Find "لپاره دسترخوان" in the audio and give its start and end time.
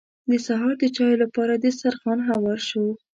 1.23-2.19